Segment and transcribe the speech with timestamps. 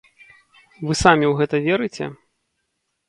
[0.87, 2.05] Вы самі ў гэта верыце?